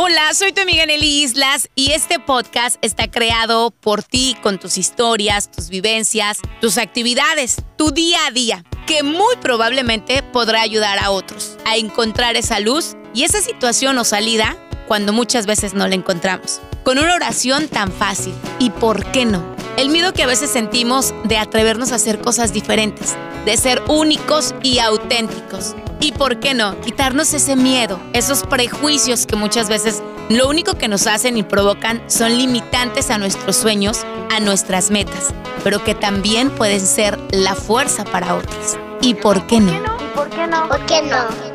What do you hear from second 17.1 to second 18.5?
oración tan fácil.